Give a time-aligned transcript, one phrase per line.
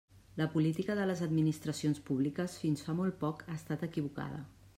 [0.41, 4.43] La política de les administracions públiques fins fa molt poc ha estat equivocada.